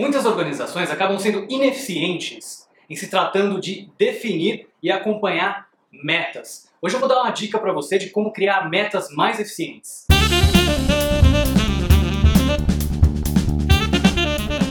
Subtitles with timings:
[0.00, 6.70] Muitas organizações acabam sendo ineficientes em se tratando de definir e acompanhar metas.
[6.80, 10.06] Hoje eu vou dar uma dica para você de como criar metas mais eficientes.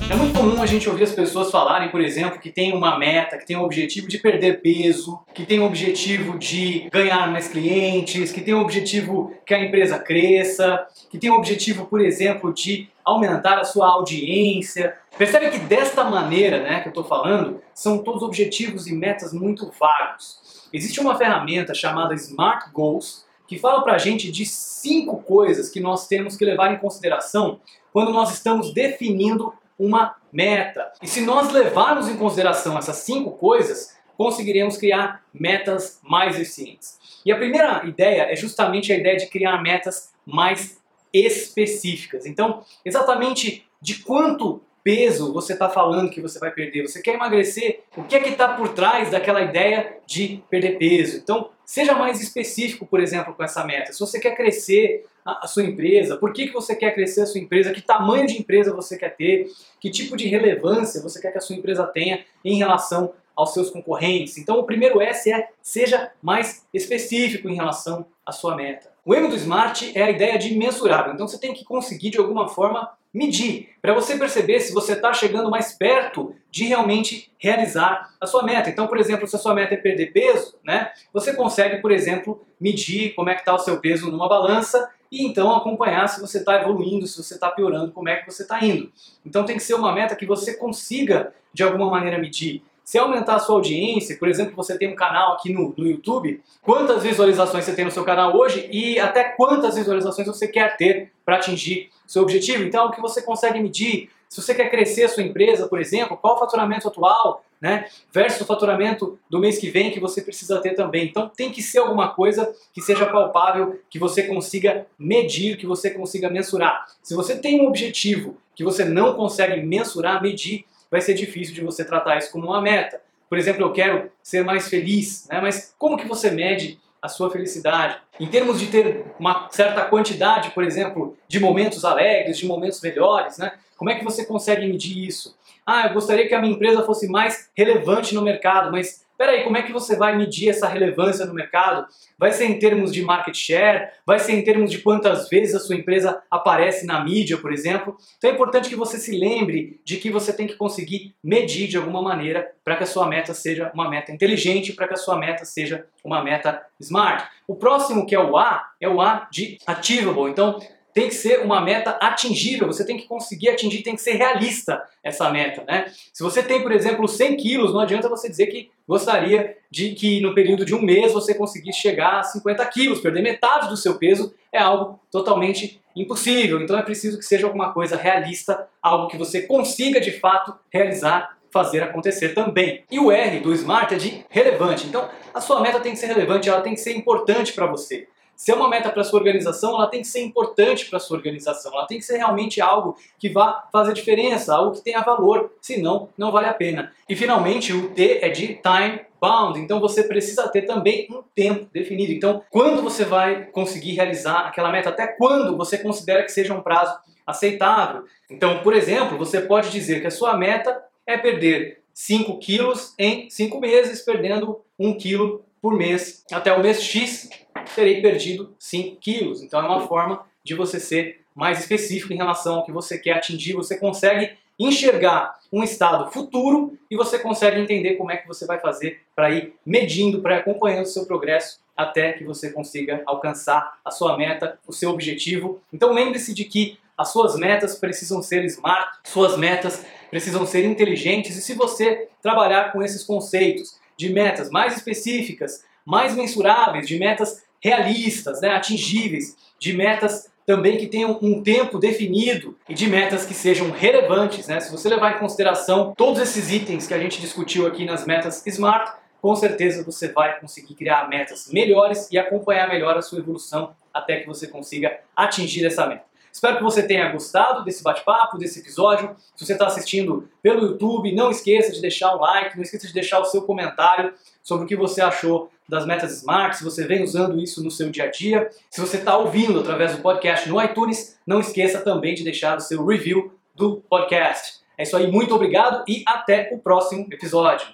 [0.10, 3.38] É muito comum a gente ouvir as pessoas falarem, por exemplo, que tem uma meta,
[3.38, 8.32] que tem o objetivo de perder peso, que tem o objetivo de ganhar mais clientes,
[8.32, 12.90] que tem o objetivo que a empresa cresça, que tem o objetivo, por exemplo, de
[13.10, 14.97] aumentar a sua audiência.
[15.17, 19.72] Percebe que desta maneira né, que eu estou falando, são todos objetivos e metas muito
[19.80, 20.67] vagos.
[20.72, 25.80] Existe uma ferramenta chamada Smart Goals que fala para a gente de cinco coisas que
[25.80, 27.59] nós temos que levar em consideração
[27.91, 30.91] quando nós estamos definindo uma meta.
[31.02, 37.00] E se nós levarmos em consideração essas cinco coisas, conseguiremos criar metas mais eficientes.
[37.26, 40.79] E a primeira ideia é justamente a ideia de criar metas mais
[41.13, 42.26] específicas.
[42.26, 46.88] Então, exatamente de quanto peso você está falando que você vai perder?
[46.88, 47.81] Você quer emagrecer?
[47.95, 51.17] O que é que está por trás daquela ideia de perder peso?
[51.17, 53.94] Então, seja mais específico, por exemplo, com essa meta.
[53.94, 57.39] Se você quer crescer a, sua empresa, por que, que você quer crescer a sua
[57.39, 57.72] empresa?
[57.72, 59.47] Que tamanho de empresa você quer ter?
[59.80, 63.69] Que tipo de relevância você quer que a sua empresa tenha em relação aos seus
[63.69, 64.38] concorrentes?
[64.38, 68.89] Então, o primeiro S é seja mais específico em relação à sua meta.
[69.05, 71.14] O M do Smart é a ideia de mensurável.
[71.14, 75.11] Então, você tem que conseguir de alguma forma medir, para você perceber se você está
[75.11, 78.69] chegando mais perto de realmente realizar a sua meta.
[78.69, 82.45] Então, por exemplo, se a sua meta é perder peso, né, você consegue, por exemplo,
[82.59, 86.38] medir como é que está o seu peso numa balança e então acompanhar se você
[86.38, 88.91] está evoluindo, se você está piorando, como é que você está indo.
[89.25, 92.61] Então tem que ser uma meta que você consiga, de alguma maneira, medir.
[92.90, 96.42] Se aumentar a sua audiência, por exemplo, você tem um canal aqui no, no YouTube,
[96.59, 101.12] quantas visualizações você tem no seu canal hoje e até quantas visualizações você quer ter
[101.23, 102.64] para atingir seu objetivo?
[102.64, 104.09] Então, o que você consegue medir?
[104.28, 108.42] Se você quer crescer a sua empresa, por exemplo, qual o faturamento atual, né, versus
[108.42, 111.06] o faturamento do mês que vem que você precisa ter também.
[111.06, 115.92] Então, tem que ser alguma coisa que seja palpável, que você consiga medir, que você
[115.92, 116.88] consiga mensurar.
[117.03, 121.61] Se você tem um objetivo que você não consegue mensurar, medir, vai ser difícil de
[121.61, 123.01] você tratar isso como uma meta.
[123.29, 125.39] Por exemplo, eu quero ser mais feliz, né?
[125.39, 127.97] mas como que você mede a sua felicidade?
[128.19, 133.38] Em termos de ter uma certa quantidade, por exemplo, de momentos alegres, de momentos melhores,
[133.38, 133.53] né?
[133.77, 135.38] como é que você consegue medir isso?
[135.66, 139.57] Ah, eu gostaria que a minha empresa fosse mais relevante no mercado, mas Peraí, como
[139.57, 141.85] é que você vai medir essa relevância no mercado?
[142.18, 143.90] Vai ser em termos de market share?
[144.06, 147.97] Vai ser em termos de quantas vezes a sua empresa aparece na mídia, por exemplo?
[148.18, 151.75] Então é importante que você se lembre de que você tem que conseguir medir de
[151.75, 155.18] alguma maneira para que a sua meta seja uma meta inteligente, para que a sua
[155.18, 157.28] meta seja uma meta smart.
[157.46, 160.31] O próximo, que é o A, é o A de achievable.
[160.31, 160.62] Então,
[160.94, 164.81] tem que ser uma meta atingível, você tem que conseguir atingir, tem que ser realista
[165.03, 165.85] essa meta, né?
[166.13, 170.19] Se você tem, por exemplo, 100 quilos, não adianta você dizer que gostaria de que
[170.22, 173.97] no período de um mês você conseguisse chegar a 50 quilos, perder metade do seu
[173.97, 176.61] peso é algo totalmente impossível.
[176.61, 181.38] Então é preciso que seja alguma coisa realista, algo que você consiga de fato realizar
[181.51, 182.83] fazer acontecer também.
[182.91, 184.88] E o R do Smart é de relevante.
[184.88, 188.07] Então, a sua meta tem que ser relevante, ela tem que ser importante para você.
[188.39, 191.73] Se é uma meta para sua organização, ela tem que ser importante para sua organização.
[191.73, 195.51] Ela tem que ser realmente algo que vá fazer diferença, algo que tenha valor.
[195.59, 196.94] Senão, não vale a pena.
[197.09, 199.59] E finalmente, o T é de time bound.
[199.59, 202.13] Então você precisa ter também um tempo definido.
[202.13, 204.88] Então, quando você vai conseguir realizar aquela meta?
[204.88, 208.06] Até quando você considera que seja um prazo aceitável?
[208.31, 213.29] Então, por exemplo, você pode dizer que a sua meta é perder 5 quilos em
[213.29, 217.29] 5 meses, perdendo 1 quilo por mês até o mês X
[217.75, 219.42] terei perdido 5 quilos.
[219.42, 223.14] Então é uma forma de você ser mais específico em relação ao que você quer
[223.14, 223.53] atingir.
[223.53, 228.59] Você consegue enxergar um estado futuro e você consegue entender como é que você vai
[228.59, 233.80] fazer para ir medindo, para ir acompanhando o seu progresso até que você consiga alcançar
[233.86, 235.62] a sua meta, o seu objetivo.
[235.72, 241.38] Então lembre-se de que as suas metas precisam ser smart, suas metas precisam ser inteligentes
[241.38, 247.42] e se você trabalhar com esses conceitos de metas mais específicas, mais mensuráveis, de metas
[247.61, 253.35] realistas, né, atingíveis, de metas também que tenham um tempo definido e de metas que
[253.35, 254.47] sejam relevantes.
[254.47, 254.59] Né?
[254.59, 258.44] Se você levar em consideração todos esses itens que a gente discutiu aqui nas metas
[258.47, 263.75] SMART, com certeza você vai conseguir criar metas melhores e acompanhar melhor a sua evolução
[263.94, 266.08] até que você consiga atingir essa meta.
[266.39, 269.13] Espero que você tenha gostado desse bate-papo, desse episódio.
[269.36, 272.94] Se você está assistindo pelo YouTube, não esqueça de deixar o like, não esqueça de
[272.94, 277.03] deixar o seu comentário sobre o que você achou das metas Smart, se você vem
[277.03, 278.50] usando isso no seu dia a dia.
[278.69, 282.62] Se você está ouvindo através do podcast no iTunes, não esqueça também de deixar o
[282.62, 284.62] seu review do podcast.
[284.77, 287.68] É isso aí, muito obrigado e até o próximo episódio.